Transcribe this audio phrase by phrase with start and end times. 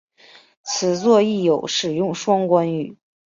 [0.63, 2.97] 此作亦有使用双关语。